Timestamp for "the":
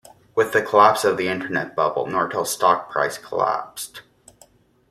0.51-0.63, 1.17-1.27